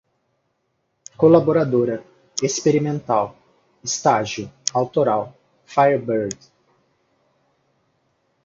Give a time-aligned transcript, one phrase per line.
[1.15, 1.97] colaboradora,
[2.41, 3.35] experimental,
[3.83, 5.31] estágio, autoral,
[5.63, 6.35] firebird